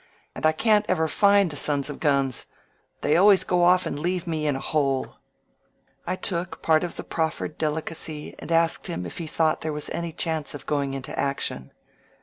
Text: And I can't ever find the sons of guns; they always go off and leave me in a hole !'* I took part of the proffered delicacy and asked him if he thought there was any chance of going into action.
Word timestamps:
And 0.33 0.47
I 0.47 0.51
can't 0.51 0.83
ever 0.89 1.07
find 1.07 1.51
the 1.51 1.55
sons 1.55 1.87
of 1.87 1.99
guns; 1.99 2.47
they 3.01 3.15
always 3.15 3.43
go 3.43 3.61
off 3.61 3.85
and 3.85 3.99
leave 3.99 4.25
me 4.25 4.47
in 4.47 4.55
a 4.55 4.59
hole 4.59 5.17
!'* 4.59 5.17
I 6.07 6.15
took 6.15 6.63
part 6.63 6.83
of 6.83 6.95
the 6.95 7.03
proffered 7.03 7.59
delicacy 7.59 8.33
and 8.39 8.51
asked 8.51 8.87
him 8.87 9.05
if 9.05 9.19
he 9.19 9.27
thought 9.27 9.61
there 9.61 9.71
was 9.71 9.91
any 9.91 10.11
chance 10.11 10.55
of 10.55 10.65
going 10.65 10.95
into 10.95 11.15
action. 11.19 11.71